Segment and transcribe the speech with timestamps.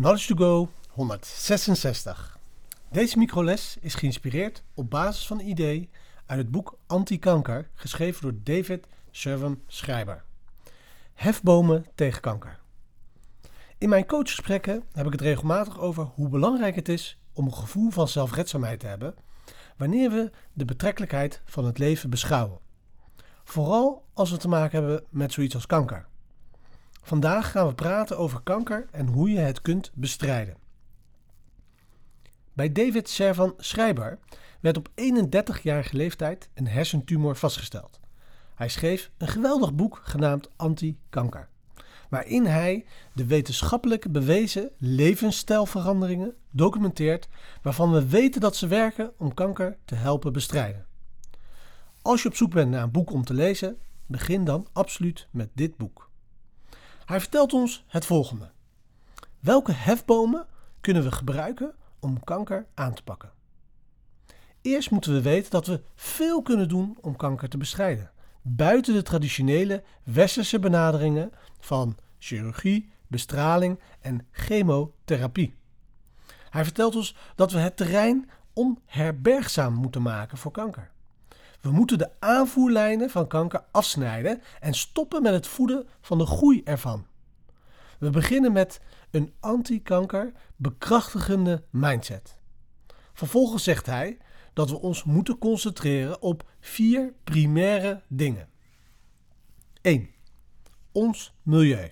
[0.00, 2.38] Knowledge to Go 166.
[2.90, 5.90] Deze microles is geïnspireerd op basis van een idee
[6.26, 10.24] uit het boek Anti-kanker, geschreven door David Servan Schrijber.
[11.14, 12.60] Hefbomen tegen kanker.
[13.78, 17.90] In mijn coachgesprekken heb ik het regelmatig over hoe belangrijk het is om een gevoel
[17.90, 19.14] van zelfredzaamheid te hebben
[19.76, 22.58] wanneer we de betrekkelijkheid van het leven beschouwen.
[23.44, 26.08] Vooral als we te maken hebben met zoiets als kanker.
[27.02, 30.56] Vandaag gaan we praten over kanker en hoe je het kunt bestrijden.
[32.52, 34.18] Bij David Servan Schrijber
[34.60, 38.00] werd op 31-jarige leeftijd een hersentumor vastgesteld.
[38.54, 41.48] Hij schreef een geweldig boek genaamd Anti-kanker,
[42.08, 47.28] waarin hij de wetenschappelijk bewezen levensstijlveranderingen documenteert
[47.62, 50.86] waarvan we weten dat ze werken om kanker te helpen bestrijden.
[52.02, 55.50] Als je op zoek bent naar een boek om te lezen, begin dan absoluut met
[55.54, 56.09] dit boek.
[57.10, 58.50] Hij vertelt ons het volgende.
[59.40, 60.46] Welke hefbomen
[60.80, 63.30] kunnen we gebruiken om kanker aan te pakken?
[64.60, 68.10] Eerst moeten we weten dat we veel kunnen doen om kanker te bestrijden.
[68.42, 75.54] Buiten de traditionele westerse benaderingen van chirurgie, bestraling en chemotherapie.
[76.50, 80.90] Hij vertelt ons dat we het terrein onherbergzaam moeten maken voor kanker.
[81.60, 86.62] We moeten de aanvoerlijnen van kanker afsnijden en stoppen met het voeden van de groei
[86.64, 87.06] ervan.
[87.98, 88.80] We beginnen met
[89.10, 92.36] een anti-kanker bekrachtigende mindset.
[93.12, 94.18] Vervolgens zegt hij
[94.52, 98.48] dat we ons moeten concentreren op vier primaire dingen.
[99.80, 100.10] 1.
[100.92, 101.90] Ons milieu.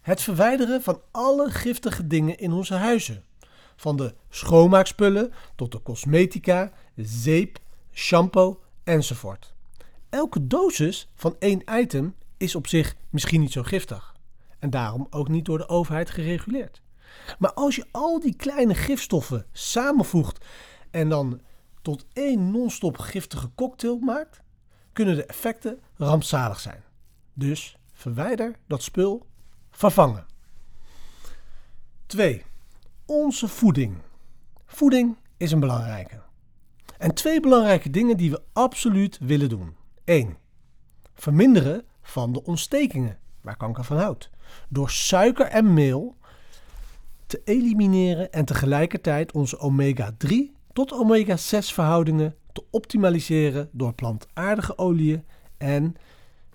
[0.00, 3.24] Het verwijderen van alle giftige dingen in onze huizen.
[3.76, 7.58] Van de schoonmaakspullen tot de cosmetica, zeep,
[7.92, 9.54] shampoo enzovoort.
[10.08, 14.14] Elke dosis van één item is op zich misschien niet zo giftig
[14.58, 16.82] en daarom ook niet door de overheid gereguleerd.
[17.38, 20.44] Maar als je al die kleine gifstoffen samenvoegt
[20.90, 21.40] en dan
[21.82, 24.42] tot één non-stop giftige cocktail maakt,
[24.92, 26.82] kunnen de effecten rampzalig zijn.
[27.32, 29.26] Dus verwijder dat spul,
[29.70, 30.26] vervangen.
[32.06, 32.44] 2.
[33.06, 33.96] Onze voeding.
[34.66, 36.22] Voeding is een belangrijke.
[37.00, 39.76] En twee belangrijke dingen die we absoluut willen doen.
[40.04, 40.36] 1.
[41.14, 44.30] Verminderen van de ontstekingen waar kanker van houdt.
[44.68, 46.16] Door suiker en meel
[47.26, 50.34] te elimineren en tegelijkertijd onze omega-3
[50.72, 55.24] tot omega-6 verhoudingen te optimaliseren door plantaardige oliën
[55.56, 55.94] en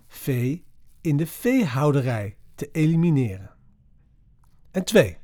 [0.07, 0.65] vee
[1.01, 3.51] in de veehouderij te elimineren.
[4.71, 5.17] En 2.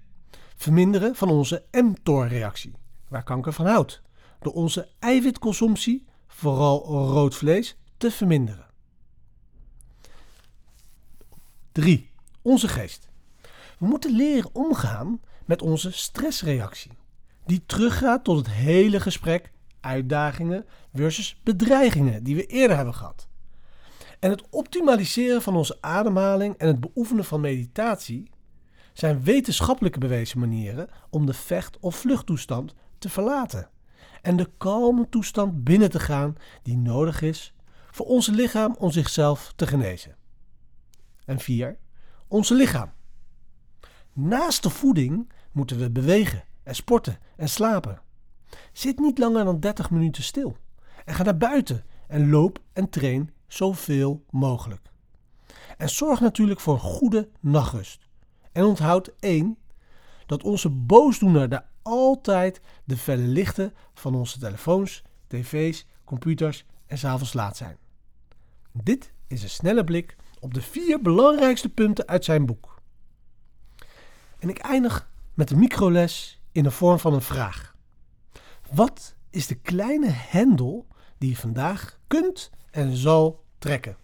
[0.56, 2.74] Verminderen van onze mTOR-reactie,
[3.08, 4.02] waar kanker van houdt,
[4.42, 8.66] door onze eiwitconsumptie, vooral rood vlees, te verminderen.
[11.72, 12.10] 3.
[12.42, 13.10] Onze geest.
[13.78, 16.92] We moeten leren omgaan met onze stressreactie,
[17.46, 23.28] die teruggaat tot het hele gesprek uitdagingen versus bedreigingen die we eerder hebben gehad.
[24.20, 28.30] En het optimaliseren van onze ademhaling en het beoefenen van meditatie
[28.94, 33.70] zijn wetenschappelijke bewezen manieren om de vecht- of vluchttoestand te verlaten
[34.22, 37.54] en de kalme toestand binnen te gaan die nodig is
[37.92, 40.16] voor ons lichaam om zichzelf te genezen.
[41.26, 41.78] En 4.
[42.28, 42.92] Onze lichaam.
[44.14, 48.02] Naast de voeding moeten we bewegen en sporten en slapen.
[48.74, 50.58] Zit niet langer dan 30 minuten stil
[51.06, 54.90] en ga naar buiten en loop en train zoveel mogelijk.
[55.78, 58.10] En zorg natuurlijk voor goede nachtrust.
[58.52, 59.58] En onthoud één,
[60.26, 67.34] dat onze boosdoener daar altijd de felle lichten van onze telefoons, tv's, computers en s'avonds
[67.34, 67.78] laat zijn.
[68.72, 72.82] Dit is een snelle blik op de vier belangrijkste punten uit zijn boek.
[74.40, 77.76] En ik eindig met een microles in de vorm van een vraag.
[78.72, 80.88] Wat is de kleine hendel
[81.18, 83.98] die je vandaag kunt en zal trekken?